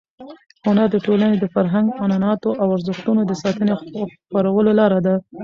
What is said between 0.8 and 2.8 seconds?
د ټولنې د فرهنګ، عنعناتو او